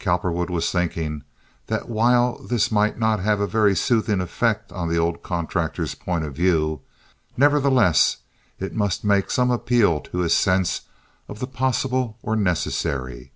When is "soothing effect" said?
3.76-4.72